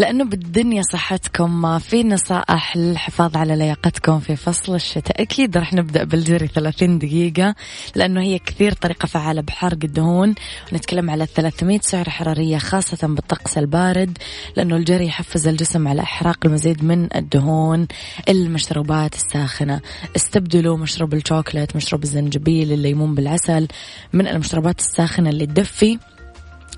لأنه 0.00 0.24
بالدنيا 0.24 0.82
صحتكم 0.82 1.78
في 1.78 2.04
نصائح 2.04 2.76
للحفاظ 2.76 3.36
على 3.36 3.56
لياقتكم 3.56 4.20
في 4.20 4.36
فصل 4.36 4.74
الشتاء. 4.74 5.22
أكيد 5.22 5.56
رح 5.56 5.74
نبدأ 5.74 6.04
بالجري 6.04 6.46
30 6.46 6.98
دقيقة 6.98 7.54
لأنه 7.94 8.20
هي 8.22 8.38
كثير 8.38 8.72
طريقة 8.72 9.06
فعالة 9.06 9.40
بحرق 9.40 9.78
الدهون 9.84 10.34
ونتكلم 10.72 11.10
على 11.10 11.26
300 11.26 11.80
سعرة 11.82 12.10
حرارية 12.10 12.58
خاصة 12.58 13.06
بالطقس 13.06 13.58
البارد 13.58 14.18
لأنه 14.56 14.76
الجري 14.76 15.06
يحفز 15.06 15.48
الجسم 15.48 15.88
على 15.88 16.02
إحراق 16.02 16.46
المزيد 16.46 16.84
من 16.84 17.16
الدهون 17.16 17.86
المشروبات 18.28 19.14
الساخنة. 19.14 19.80
استبدلوا 20.16 20.76
مشروب 20.76 21.14
الشوكولات 21.14 21.76
مشروب 21.76 22.02
الزنجبيل 22.02 22.72
الليمون 22.72 23.14
بالعسل 23.14 23.68
من 24.12 24.28
المشروبات 24.28 24.78
الساخنة 24.78 25.30
اللي 25.30 25.46
تدفي. 25.46 25.98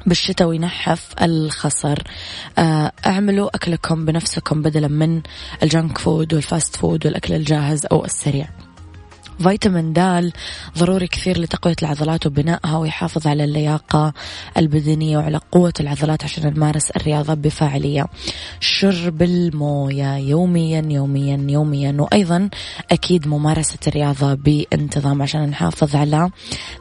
بالشتاء 0.06 0.48
وينحف 0.48 1.14
الخصر. 1.22 1.98
آه، 2.58 2.92
اعملوا 3.06 3.56
أكلكم 3.56 4.04
بنفسكم 4.04 4.62
بدلا 4.62 4.88
من 4.88 5.22
ال 5.62 5.69
junk 5.69 5.98
food 5.98 6.34
وال 6.34 6.48
fast 6.48 6.76
food 6.76 7.06
والأكل 7.06 7.34
الجاهز 7.34 7.86
أو 7.86 8.04
السريع. 8.04 8.61
فيتامين 9.42 9.92
د 9.92 10.32
ضروري 10.78 11.06
كثير 11.06 11.38
لتقوية 11.40 11.76
العضلات 11.82 12.26
وبنائها 12.26 12.76
ويحافظ 12.76 13.26
على 13.26 13.44
اللياقة 13.44 14.12
البدنية 14.56 15.18
وعلى 15.18 15.40
قوة 15.52 15.72
العضلات 15.80 16.24
عشان 16.24 16.52
نمارس 16.54 16.90
الرياضة 16.90 17.34
بفاعلية. 17.34 18.06
شرب 18.60 19.22
الموية 19.22 20.16
يوميا 20.16 20.82
يوميا 20.88 21.46
يوميا. 21.48 21.96
وأيضا 21.98 22.50
أكيد 22.90 23.28
ممارسة 23.28 23.78
الرياضة 23.86 24.34
بانتظام 24.34 25.22
عشان 25.22 25.42
نحافظ 25.48 25.96
على 25.96 26.30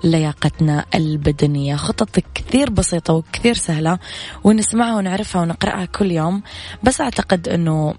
لياقتنا 0.04 0.86
البدنية. 0.96 1.76
خطط 1.76 2.20
كثير 2.34 2.70
بسيطة 2.70 3.14
وكثير 3.14 3.54
سهلة 3.54 4.00
ونسمعها 4.44 4.96
ونعرفها 4.96 5.42
ونقرأها 5.42 5.86
كل 5.86 6.12
يوم 6.12 6.44
بس 6.84 7.02
أعتقد 7.02 7.48
أنه 7.48 7.94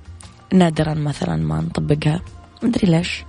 نادرا 0.53 0.95
مثلا 0.95 1.37
ما 1.37 1.61
نطبقها. 1.61 2.21
مدري 2.63 2.91
ليش. 2.91 3.25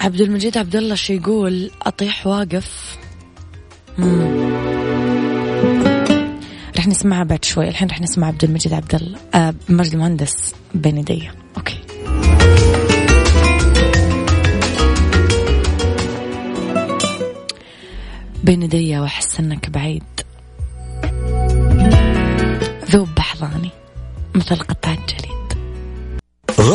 عبد 0.00 0.20
المجيد 0.20 0.58
عبد 0.58 0.76
الله 0.76 0.94
شو 0.94 1.12
يقول؟ 1.12 1.70
أطيح 1.82 2.26
واقف. 2.26 2.96
رح 6.78 6.86
نسمعها 6.86 7.24
بعد 7.24 7.44
شوي. 7.44 7.68
الحين 7.68 7.88
رح 7.88 8.00
نسمع 8.00 8.26
عبد 8.26 8.44
المجيد 8.44 8.72
عبد 8.72 8.94
الله 8.94 9.18
آه 9.34 9.54
مجد 9.68 9.92
المهندس 9.92 10.54
بين 10.74 10.98
يدي 10.98 11.30
okay. 11.56 11.78
بين 18.44 18.62
يدي 18.62 18.98
وأحس 18.98 19.40
إنك 19.40 19.70
بعيد. 19.70 20.02
ذوب 22.90 23.08
بأحضاني 23.16 23.70
مثل 24.34 24.56
قطعة 24.56 24.94
جليد 25.06 25.35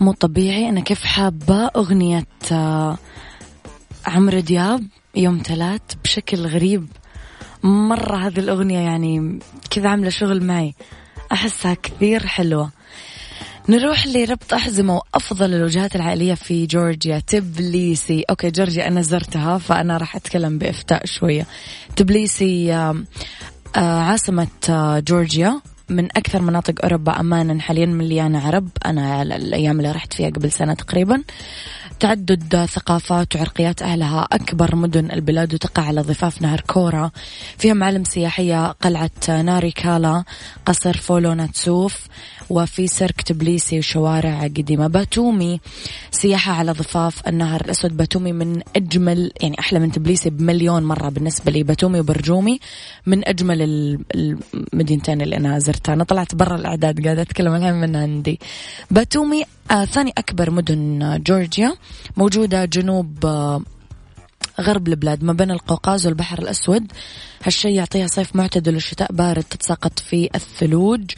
مو 0.00 0.12
طبيعي. 0.12 0.68
أنا 0.68 0.80
كيف 0.80 1.04
حابة 1.04 1.66
أغنية 1.66 2.26
آه، 2.52 2.98
عمرو 4.06 4.40
دياب 4.40 4.86
يوم 5.16 5.42
ثلاث 5.44 5.80
بشكل 6.04 6.46
غريب. 6.46 6.86
مرة 7.62 8.16
هذه 8.16 8.38
الأغنية 8.38 8.78
يعني 8.78 9.38
كذا 9.70 9.88
عاملة 9.88 10.10
شغل 10.10 10.44
معي. 10.44 10.74
أحسها 11.32 11.74
كثير 11.74 12.26
حلوة. 12.26 12.70
نروح 13.68 14.06
لربط 14.06 14.54
أحزمة 14.54 14.96
وأفضل 14.96 15.54
الوجهات 15.54 15.96
العائلية 15.96 16.34
في 16.34 16.66
جورجيا. 16.66 17.18
تبليسي. 17.18 18.24
أوكي 18.30 18.50
جورجيا 18.50 18.88
أنا 18.88 19.02
زرتها 19.02 19.58
فأنا 19.58 19.96
راح 19.96 20.16
أتكلم 20.16 20.58
بإفتاء 20.58 21.06
شوية. 21.06 21.46
تبليسي 21.96 22.74
آه، 22.74 23.04
آه، 23.76 24.00
عاصمة 24.00 24.48
جورجيا. 25.08 25.60
من 25.90 26.04
أكثر 26.04 26.42
مناطق 26.42 26.74
أوروبا 26.84 27.20
أمانا 27.20 27.60
حاليا 27.60 27.86
مليانة 27.86 28.46
عرب. 28.46 28.68
أنا 28.86 29.22
الأيام 29.22 29.78
اللي 29.78 29.92
رحت 29.92 30.12
فيها 30.12 30.30
قبل 30.30 30.52
سنة 30.52 30.74
تقريبا. 30.74 31.22
تعدد 32.00 32.64
ثقافات 32.64 33.36
وعرقيات 33.36 33.82
أهلها 33.82 34.28
أكبر 34.32 34.76
مدن 34.76 35.10
البلاد 35.10 35.54
وتقع 35.54 35.82
على 35.82 36.00
ضفاف 36.00 36.42
نهر 36.42 36.60
كورا. 36.60 37.10
فيها 37.58 37.74
معالم 37.74 38.04
سياحية 38.04 38.66
قلعة 38.66 39.10
ناريكالا 39.28 40.24
قصر 40.66 40.96
فولو 40.96 41.32
ناتسوف. 41.32 42.06
وفي 42.50 42.86
سيرك 42.86 43.20
تبليسي 43.22 43.78
وشوارع 43.78 44.42
قديمة. 44.42 44.86
باتومي 44.86 45.60
سياحة 46.10 46.52
على 46.52 46.72
ضفاف 46.72 47.28
النهر 47.28 47.60
الأسود. 47.60 47.96
باتومي 47.96 48.32
من 48.32 48.62
أجمل 48.76 49.32
يعني 49.40 49.58
أحلى 49.58 49.78
من 49.78 49.92
تبليسي 49.92 50.30
بمليون 50.30 50.82
مرة 50.82 51.08
بالنسبة 51.08 51.52
لي. 51.52 51.62
باتومي 51.62 52.00
وبورجومي 52.00 52.60
من 53.06 53.28
أجمل 53.28 53.62
المدينتين 54.14 55.20
اللي 55.20 55.36
أنا 55.36 55.58
زرتها. 55.58 55.92
أنا 55.92 56.04
طلعت 56.04 56.34
برا 56.34 56.56
الأعداد 56.56 57.04
قاعدة 57.04 57.22
أتكلم 57.22 57.54
الحين 57.54 57.74
من 57.74 57.96
عندي. 57.96 58.38
باتومي 58.90 59.44
آه 59.70 59.84
ثاني 59.84 60.12
أكبر 60.18 60.50
مدن 60.50 61.18
جورجيا 61.26 61.74
موجودة 62.16 62.64
جنوب 62.64 63.26
آه 63.26 63.62
غرب 64.60 64.88
البلاد 64.88 65.24
ما 65.24 65.32
بين 65.32 65.50
القوقاز 65.50 66.06
والبحر 66.06 66.38
الأسود. 66.38 66.92
هالشيء 67.44 67.74
يعطيها 67.74 68.06
صيف 68.06 68.36
معتدل 68.36 68.76
وشتاء 68.76 69.12
بارد 69.12 69.42
تتساقط 69.42 69.98
فيه 69.98 70.28
الثلوج. 70.34 71.10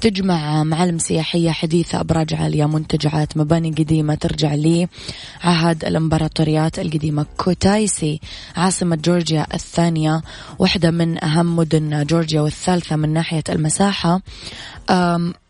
تجمع 0.00 0.64
معالم 0.64 0.98
سياحية 0.98 1.50
حديثة 1.50 2.00
أبراج 2.00 2.34
عالية 2.34 2.66
منتجعات 2.66 3.36
مباني 3.36 3.70
قديمة 3.70 4.14
ترجع 4.14 4.54
لعهد 4.54 5.84
الإمبراطوريات 5.84 6.78
القديمة. 6.78 7.26
كوتايسي 7.36 8.20
عاصمة 8.56 8.96
جورجيا 8.96 9.46
الثانية 9.54 10.22
واحدة 10.58 10.90
من 10.90 11.24
أهم 11.24 11.56
مدن 11.56 12.06
جورجيا 12.06 12.40
والثالثة 12.40 12.96
من 12.96 13.12
ناحية 13.12 13.44
المساحة. 13.48 14.20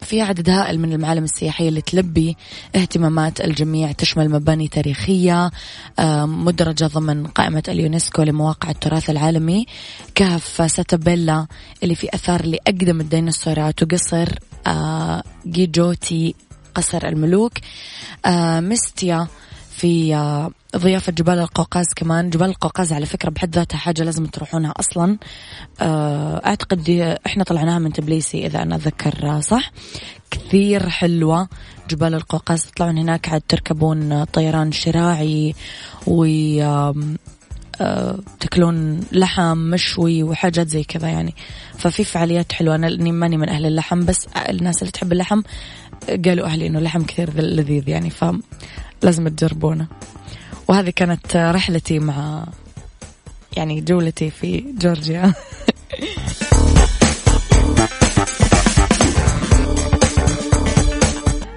في 0.01 0.21
عدد 0.21 0.51
هائل 0.51 0.81
من 0.81 0.93
المعالم 0.93 1.25
السياحية 1.25 1.69
اللي 1.69 1.81
تلبي 1.81 2.37
اهتمامات 2.77 3.41
الجميع. 3.41 3.93
تشمل 3.93 4.29
مباني 4.29 4.69
تاريخية 4.69 5.51
مدرجة 6.25 6.85
ضمن 6.85 7.27
قائمة 7.27 7.63
اليونسكو 7.69 8.23
لمواقع 8.23 8.71
التراث 8.71 9.11
العالمي 9.11 9.67
كهف 10.15 10.71
ساتابليا 10.73 11.47
اللي 11.83 11.95
في 11.95 12.09
أثار 12.15 12.47
لأقدم 12.47 13.01
الديناصورات 13.01 13.83
وقصر 13.83 14.29
جيجوتي 15.47 16.35
قصر 16.75 17.09
الملوك 17.09 17.53
مستيا 18.59 19.27
في 19.71 20.15
ضيافة 20.77 21.13
جبال 21.13 21.39
القوقاز 21.39 21.87
كمان. 21.97 22.31
جبال 22.31 22.49
القوقاز 22.49 22.93
على 22.93 23.07
فكرة 23.07 23.31
بحد 23.31 23.55
ذاتها 23.55 23.79
حاجة 23.79 24.03
لازم 24.03 24.27
تروحونها 24.27 24.75
أصلا. 24.81 25.19
آه 25.81 26.47
أعتقد 26.47 26.91
إحنا 27.27 27.45
طلعناها 27.45 27.79
من 27.79 27.93
تبليسي 27.93 28.47
إذا 28.47 28.63
أنا 28.63 28.77
أتذكر 28.77 29.41
صح؟ 29.41 29.73
كثير 30.31 30.89
حلوة 30.89 31.49
جبال 31.91 32.15
القوقاز. 32.15 32.63
تطلعون 32.65 32.99
هناك 32.99 33.29
عاد 33.29 33.43
تركبون 33.49 34.25
طيران 34.25 34.73
شراعي 34.73 35.55
و 36.07 36.25
تاكلون 38.41 39.01
لحم 39.13 39.57
مشوي 39.59 40.23
وحاجات 40.23 40.69
زي 40.69 40.85
كذا 40.85 41.09
يعني. 41.09 41.35
ففي 41.79 42.05
فعاليات 42.05 42.53
حلوة. 42.53 42.75
أنا 42.75 42.87
لأني 42.87 43.13
ماني 43.13 43.37
من 43.37 43.49
أهل 43.49 43.67
اللحم 43.67 44.05
بس 44.05 44.27
الناس 44.49 44.83
اللي 44.83 44.93
تحب 44.93 45.13
اللحم 45.13 45.43
قالوا 46.25 46.47
أهلي 46.47 46.67
إنه 46.67 46.79
اللحم 46.79 47.03
كثير 47.03 47.41
لذيذ 47.41 47.89
يعني 47.89 48.11
فلازم 48.11 49.29
تجربونه. 49.29 49.87
وهذه 50.73 50.91
كانت 50.91 51.37
رحلتي 51.37 51.99
مع 51.99 52.45
يعني 53.57 53.81
جولتي 53.81 54.31
في 54.31 54.65
جورجيا. 54.79 55.33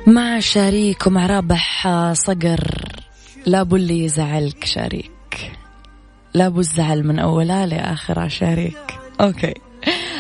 مع 0.08 0.40
شريك 0.40 1.08
ومع 1.08 1.26
رابح 1.26 1.88
صقر؟ 2.14 2.90
لا 3.46 3.62
اللي 3.62 4.04
يزعلك 4.04 4.66
شريك 4.66 5.52
لا 6.34 6.50
بو 6.50 6.60
الزعل 6.60 7.08
من 7.08 7.20
أولها 7.20 7.66
لآخرها 7.66 8.28
شريك 8.28 9.00
okay. 9.22 9.54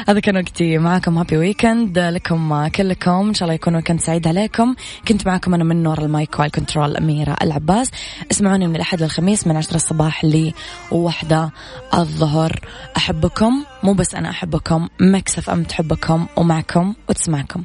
هذا 0.08 0.20
كان 0.20 0.38
وقتي 0.38 0.78
معاكم 0.78 1.18
happy 1.18 1.38
weekend 1.38 2.00
لكم 2.00 2.68
كلكم. 2.68 3.28
إن 3.28 3.34
شاء 3.34 3.44
الله 3.44 3.54
يكون 3.54 3.76
weekend 3.76 4.00
سعيد 4.00 4.28
عليكم. 4.28 4.76
كنت 5.08 5.28
معاكم 5.28 5.54
أنا 5.54 5.64
من 5.64 5.84
ورا 5.84 6.02
ال 6.02 6.11
mic 6.11 6.40
وال 6.40 6.53
control 6.53 6.98
أميرة 6.98 7.36
العباس. 7.42 7.92
اسمعوني 8.32 8.68
من 8.68 8.76
الأحد 8.76 9.04
للخميس 9.04 9.48
من 9.48 9.58
عشرة 9.58 9.76
الصباح 9.76 10.26
لوحدة 10.92 11.52
الظهر. 11.94 12.60
أحبكم 12.98 13.64
مو 13.84 13.94
بس 13.94 14.16
أنا 14.16 14.30
أحبكم 14.30 14.90
Mix 15.00 15.50
FM 15.50 15.64
تحبكم 15.64 16.26
ومعكم 16.38 16.94
وتسمعكم. 17.10 17.64